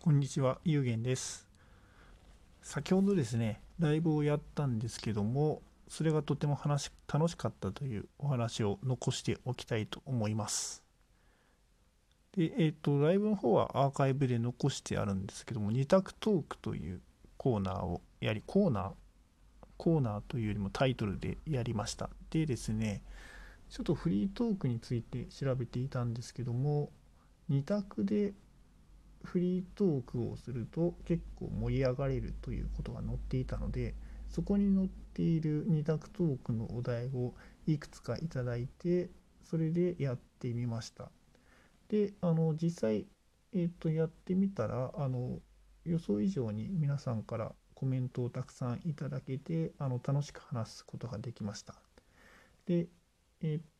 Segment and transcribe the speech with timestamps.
[0.00, 1.48] こんにちは、ゆうげんです。
[2.62, 10.84] 先ほどですね、ライブをやったんですけども、それがとても話楽しかったというお話を残しておきたいと思います。
[12.36, 17.00] で、えっ、と、ライブの方はアーカイブで残してあるんですけども、二択トークという
[17.36, 18.92] コーナーをやり、コーナー
[19.78, 22.08] コーナーというよりもタイトルでやりました。
[22.30, 23.02] でですね、
[23.68, 26.90] ちょっとフリートークについて調べていたんですけども、
[27.48, 28.32] 二択で
[29.28, 33.94] フリートークをすると結構盛り上がれるということが載っていたので
[34.30, 37.34] そこに載っている二択トークのお題を
[37.66, 39.10] いくつかいただいて
[39.44, 41.10] それでやってみました。
[41.88, 43.06] であの実際、
[43.52, 45.38] えー、とやってみたらあの
[45.84, 51.74] 予想以上に皆さんからコメントをたくさんいただけてあの楽しく話すことができました。
[52.66, 52.88] で
[53.42, 53.77] えー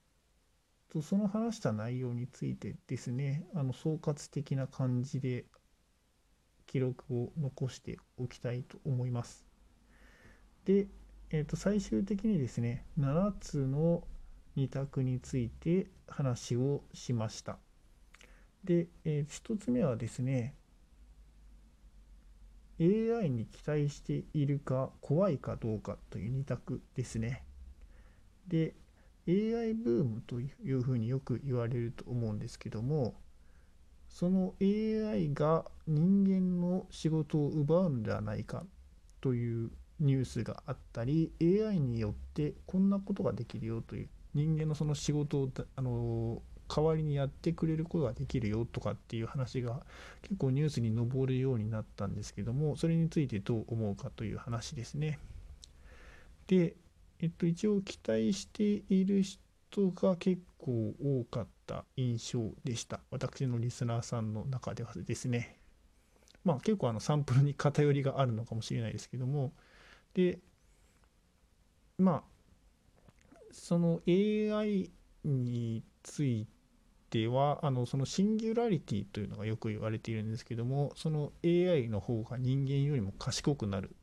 [0.93, 5.45] とその話した内容についてですねあの総括的な感じで
[6.67, 9.45] 記録を残しておきたいと思います。
[10.65, 10.87] で、
[11.31, 14.05] えー、と最終的にですね7つの
[14.57, 17.59] 2択について話をしました。
[18.65, 20.55] で、え1つ目はですね
[22.81, 27.45] AI に期待しているか怖いかどうかという2択ですね。
[28.47, 28.75] で
[29.29, 33.15] AI ブームというふうによく言われると思うんですけども
[34.09, 38.65] その AI が人間の仕事を奪うのではないか
[39.21, 39.71] という
[40.01, 49.81] ニュースがあったり AI によってこんなことができるよという人間のその仕事をあの代わりにやってくれることができるよとかっていう話が
[50.23, 55.19] 結構ニュースに上るようになったんですけどもそれについてどう思うかという話ですね。
[56.47, 56.75] で
[57.21, 63.01] えっと、一応期待している人が結構多かった印象でした。
[63.11, 65.59] 私のリスナーさんの中ではですね。
[66.45, 69.53] まあ結構あのサンプルに偏りがあるのかもしれないですけども。
[70.15, 70.39] で、
[71.99, 72.39] まあ、
[73.53, 74.91] その AI
[75.25, 76.47] につい
[77.11, 83.97] ては、あのそのシンギュラリティというのがよく言われているんですけども、その AI の方が人間よりも賢くなる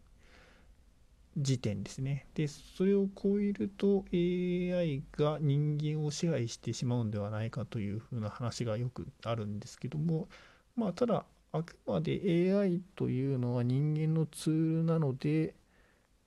[1.38, 2.28] 時点ですね。
[2.34, 10.30] で、それを超えると AI が人間を支配してしまうんではないかというふうな話がよくあるんですけども、
[10.76, 15.56] まあ、ただ、あくまで AI というのは人間のツールなので、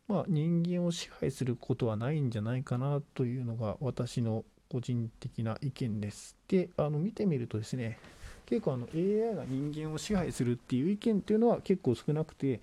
[0.07, 6.37] まあ、人間を支配することはないんじゃないかなというのが私の個人的な意見です。
[6.49, 7.99] で、あの見てみるとですね、
[8.47, 12.61] 結構あの AI が人間を支配するっていう意見っていうのは結構少なくて、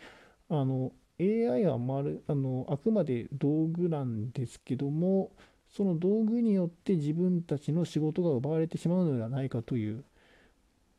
[0.50, 5.32] あの AI はまるあのあくまで道具なんですけども
[5.70, 10.04] その道具によって自分たちの仕事が奪われてしまうのではないかという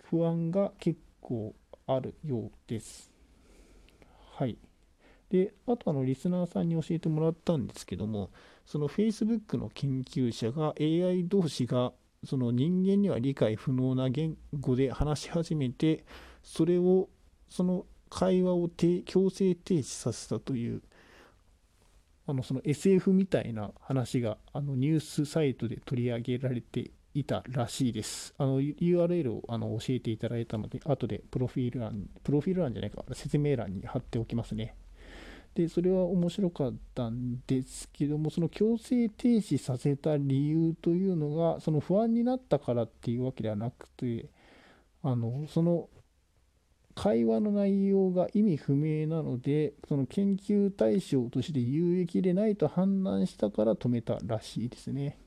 [0.05, 1.55] 不安が結構
[1.87, 3.11] あるようです。
[4.33, 4.57] はい。
[5.31, 8.31] で、あとあのリスナーさんに教えてもらったんですけども
[8.65, 11.93] その Facebook の研究者が AI 同士が
[12.25, 16.05] その人間には理解不能な言語で話し始めて
[16.43, 17.09] それを
[17.49, 20.83] その会話を強制停止させたという
[22.29, 28.35] あのその SF みたいな話があのニュースサイトで取り上げられていたらしいです。
[28.37, 34.75] あの URL をあの教えていただいたので、後でプロフィール欄、プロフィール欄じゃないか、説明欄に貼っておきますね。
[35.55, 44.27] で、それは面白かったんですけども、その強制停止させた理由というのが、その不安になったからっていうわけではなくて、
[45.03, 45.89] あのその
[46.97, 55.19] 会話の内容が意味不明なので、その研究対象として有益でないと判断したから止めたらしいですね。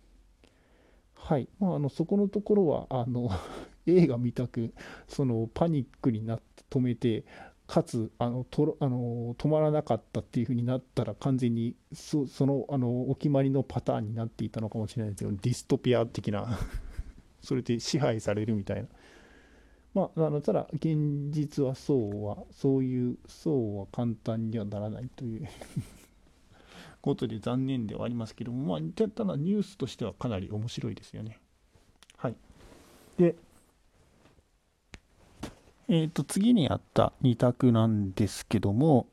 [1.13, 1.47] はい。
[1.59, 3.30] まあ、あのそこのところは、あの
[3.85, 4.74] 映画見たく、
[5.07, 7.24] そのパニックになって止めて、
[7.68, 16.57] かつあのとあの止まらなかったっていう風になったら完全にそそのあのお決まりのパターンになっていたのかもしれないですけどディストピア的な
[17.44, 18.90] それで支配されるみたいな
[19.94, 25.47] まあ、あのただ現実はそうはそういうそうは簡単にはならないという
[27.01, 31.39] ことで残念ではありますけども、まあ、ただニュースとしてはかなり面白いですよね。
[32.18, 32.36] はい。
[33.18, 33.36] で、
[35.89, 39.07] えっ、ー、と次にあった2択なんですけども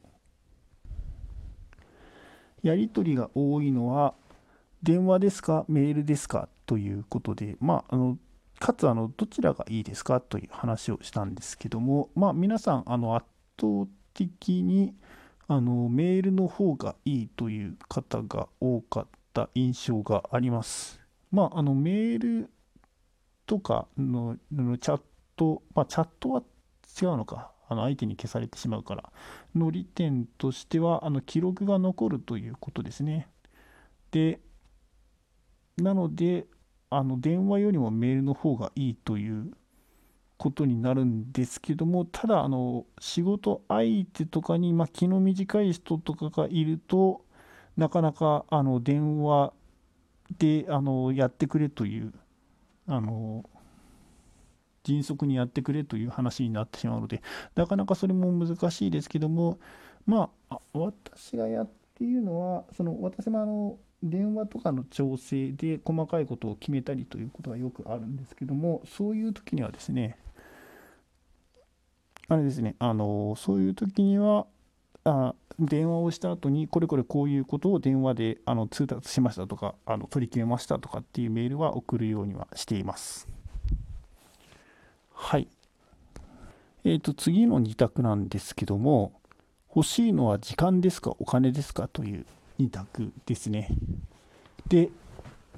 [2.62, 4.14] やり取りが多いのは
[4.82, 8.18] 電話ですかメールですかということでまああの
[8.58, 13.26] かつあのどちらがいいですかという話をしたんですけども、まあ、皆さんあの圧
[13.60, 14.94] 倒的に
[15.48, 21.00] あのメールの方がいいという方が多かった印象があります。
[21.30, 22.50] まあ、あのメール
[23.46, 25.00] とかののチャッ
[25.36, 26.42] ト、まあ、チャットは
[27.00, 27.52] 違うのか。
[27.68, 29.10] あの相手に消されてしまうから
[29.54, 33.28] の利点としてはあの記録が残るということですね。
[34.12, 34.40] で
[35.76, 36.46] なので
[36.90, 39.52] あの電話よりもメールの方がいいという
[40.36, 47.24] ことになるんですけどもただあの仕事相手とかに、まあ、気の短い人とかがいると
[47.76, 49.52] なかなかあの電話
[50.38, 52.12] であのやってくれという
[52.86, 53.44] あの
[54.84, 57.22] 迅速にやってくれという話になってしまうので
[57.54, 59.58] なかなかそれも難しいですけども
[60.06, 70.18] まあ私がやっているのはその私もあの電話とかの調整で細かいことを決めたりということがよくあるんですけどもそういう時にはですね
[72.28, 74.46] あれですねあのそういう時には
[75.04, 83.28] あ電話をした後にこれこれこういうことを電話であの通達しましたとかあの取り決めましたとかっていうメールは送るようにはしています。
[85.14, 85.48] はい。
[86.84, 89.12] えっ、ー、と次の2択なんですけども
[89.74, 92.26] 欲しいのは時間ですかお金ですかという
[92.58, 93.68] 2択ですね。
[94.68, 94.90] で、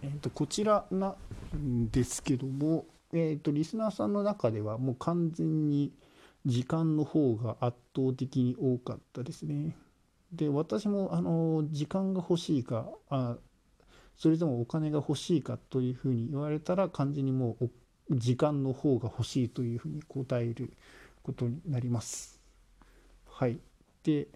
[0.03, 1.15] えー、とこちらな
[1.55, 5.93] んですけども、えー、とリスナーさんの中ではもう完全に
[6.47, 9.77] 時間の方が圧倒的に多かったですね。
[10.33, 13.37] で私もあの時間が欲しいかあ
[14.17, 17.71] それともお金が欲しいかというふうに言われたら完全にもう
[18.11, 20.73] 時間の方が欲しいというふうに答える
[21.23, 22.41] ことになります。
[23.27, 23.59] はい。
[24.03, 24.29] で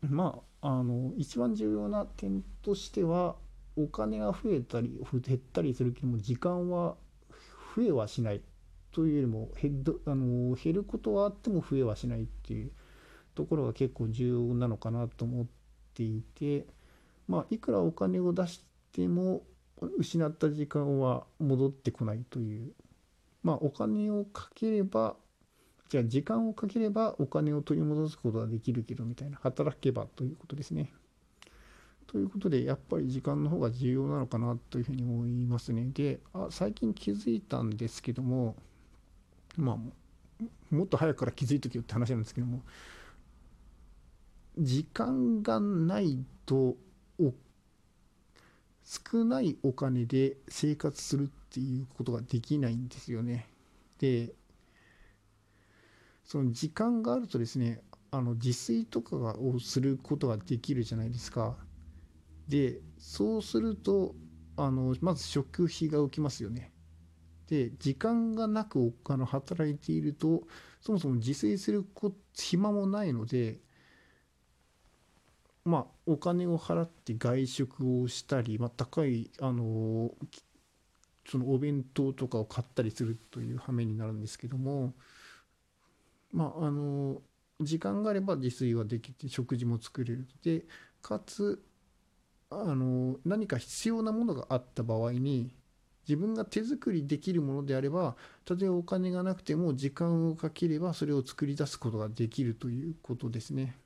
[0.00, 3.36] まああの一番重要な点としては
[3.76, 6.96] お金が増えたり減ったりするけども時間は
[7.76, 8.42] 増えはしない
[8.92, 12.70] というよりも減あの減ることはあっても増えはしないっていう
[13.34, 15.46] ところが結構重要なのかなと思っ
[15.94, 16.66] ていて
[17.26, 18.62] まあいくらお金を出し
[18.92, 19.42] ても
[19.98, 22.72] 失った時間は戻ってこないという。
[23.42, 25.16] まあお金をかければ
[25.88, 30.92] じゃあ時間をかければお金を取り戻すことができるけどみたいな働けばということですね。
[32.06, 35.88] ということでやっぱり時間の方が重要なのかなというふうに思いますね。
[35.92, 38.56] であ最近気づいたんですけども
[39.56, 40.44] まあ
[40.74, 42.62] もっと早くから気づいとけよって話なんですけども
[44.58, 46.76] 時間がないと
[48.84, 53.48] 少ないお金で生活するっていうことができないんですよね。
[53.98, 54.34] で
[56.32, 61.58] その時間があるとですねあの自炊とかをすることができるじゃないですか。
[62.48, 64.14] でそうすると
[64.56, 66.72] あのまず食費が浮きますよね。
[67.48, 70.44] で時間がなくあの働いていると
[70.80, 71.84] そもそも自炊する
[72.32, 73.60] 暇もないので
[75.66, 80.10] まあお金を払って外食をしたり、まあ、高いあの
[81.28, 84.94] そのお弁当とかを買ったりするという羽目になるんですけども
[86.32, 87.22] まああの
[87.60, 90.64] 時間があれば自炊はできて食事も作れるで
[91.00, 91.62] かつ
[92.50, 95.54] あの何か必要なものがあった場合に
[96.08, 98.16] 自分が手作りできるものであれば
[98.48, 103.76] 例えばお金がなくても時間をかければそれを作り出すことができるということですね。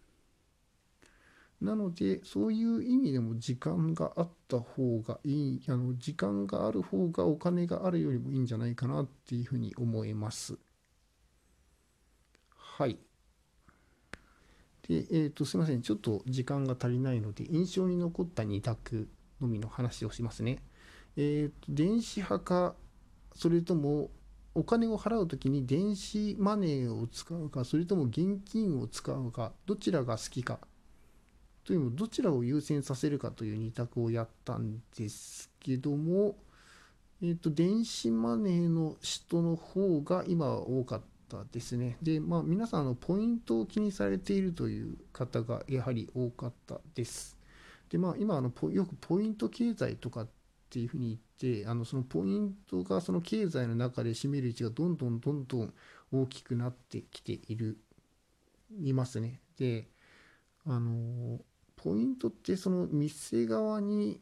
[1.61, 10.59] なのでそういう意味でも時間があった方がいいあの時間がある方がお金があるよりもいいんじゃないかなっていうふうに思います。
[12.79, 12.99] はい。
[14.87, 15.81] で、えっ、ー、と、すいません。
[15.81, 19.09] ちょっと時間が足りないので、印象に残った2択
[19.41, 20.59] のみの話をしますね。
[21.17, 22.75] えっ、ー、と、電子派か、
[23.35, 24.11] それとも、
[24.55, 30.59] お金を払うときに電子マネーを使うか、それとも現金を使うか、どちらが好きか、
[31.65, 36.37] というのどちらを優先させるかという2択をやったんですけども、
[37.23, 41.16] えっ、ー、と、電子マネーの人の方が今は多かった。
[41.27, 41.99] ったですね。
[42.01, 47.37] で、まあ、皆さん、のポイントを気にされているという方がやはり多かったです。
[47.91, 50.29] で、まあ、今あのよくポイント経済とかっ
[50.71, 55.75] ていうふうに言って、あのそのポイントがその経済の中で占める位置がどんどんどんどん
[56.13, 57.79] 大きくなってきている、
[58.81, 59.41] いますね。
[59.59, 59.89] で、
[60.65, 61.41] あの、
[61.77, 64.21] ポイントってその店側に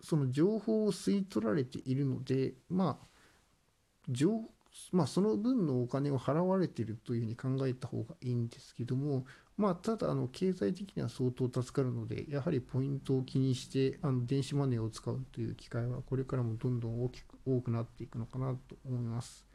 [0.00, 3.06] その情報を吸い取られているので、まあ、
[4.08, 4.40] 情
[4.92, 9.26] まあ、その分のお金を払われているというふうに考えた方がいいんですけども、
[9.56, 19.46] まあ、ただあの経済的には相当助かるのでやはりポイントを気にしてあの電子マネーを使うという機会はこれからもどんどん大きく多くなっていくのかなと思います。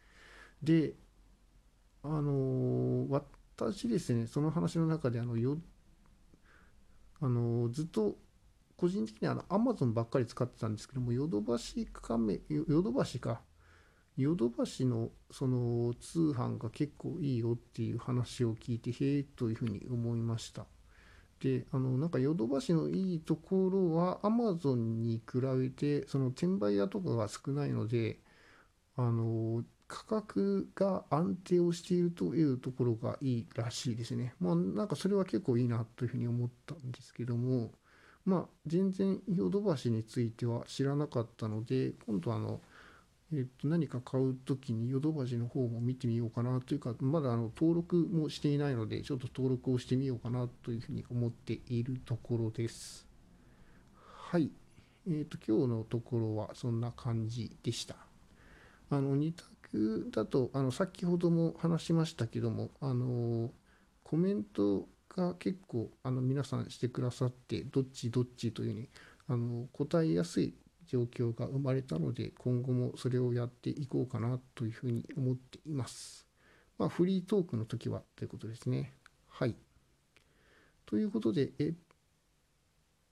[0.61, 0.93] で
[2.03, 5.57] あの私ですねその話の中であのよ
[7.19, 8.15] あのずっと
[8.75, 13.41] 個人的にはあの Amazon ばっかり使ってたんですけどもヨドバシカメヨドバシか
[14.17, 20.65] ヨドバシのその通販が結構いいよっていう話を聞いて、へえというふうに思いました。
[21.39, 28.19] で、あの、なんかヨドバシのいいところは、アマゾンに比べて、その転売屋とかが少ないので、
[28.95, 34.33] あの、価格が安定をしているというところがいいらしいですね。
[34.39, 37.71] まあ、なんかそれは結構いいなというふうに思ったんですけども、
[38.25, 42.61] まあ、全然ヨドバシについては知らなかったので、今度あの、
[43.33, 53.05] えっと、何か買うときにヨドバシの方も見てみようかなというか、まだあの登録もしていないので、ちょっと登録をしてみようかなというふうに思っているところです。
[54.29, 54.49] はい。
[55.09, 57.97] えっと、今日のところはそんな感じでした。
[58.89, 63.51] あの、2択だと、あの、先ほども話しましたけども、あの、
[64.03, 68.89] コメントが結構、あの、皆さんしてくださって、どっちどっちというふうに、
[69.27, 70.55] あの、答えやすい
[70.87, 76.25] 状況が生まれたので、今後もそれをやっていこうかなというふうに思っています。
[76.77, 78.93] まあ、フリートークの時はということですね。
[79.29, 79.55] はい。
[80.85, 81.73] ということで、えっ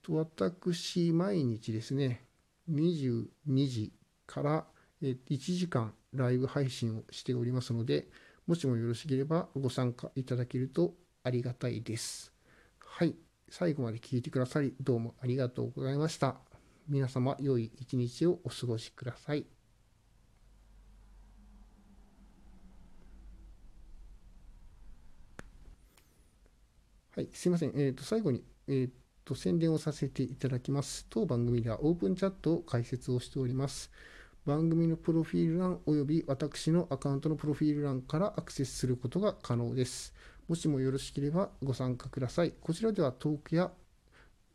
[0.02, 2.24] と、私、毎日ですね、
[2.70, 3.26] 22
[3.68, 3.92] 時
[4.26, 4.66] から
[5.02, 8.08] 1時間ライブ配信をしておりますので、
[8.46, 12.32] もしもよろしければご参加いただけるとありがたいです。
[12.78, 13.14] はい。
[13.48, 16.45] 最後まで聞いてくださり、どうもありがとうございました。
[16.88, 19.46] 皆様良い一日をお過ごしください。
[27.16, 27.70] はい、すいません。
[27.70, 28.90] えっ、ー、と、最後に、えっ、ー、
[29.24, 31.06] と、宣伝をさせていただきます。
[31.08, 33.90] 当番組ではオープンチャットを開設をしております。
[34.44, 40.14] 番組のプロフィール欄及び私のアカウントのプロフィール欄からアクセスすることが可能です。
[40.46, 42.52] もしもよろしければご参加ください。
[42.60, 43.72] こちらではトークや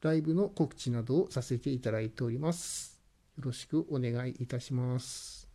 [0.01, 2.99] ライブの告知などをさせていただいております。
[3.37, 5.50] よろしくお願いいたします。